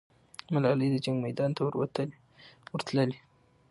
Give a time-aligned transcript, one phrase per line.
[0.53, 1.61] ملالۍ د جنګ میدان ته
[2.71, 3.17] ورتللې.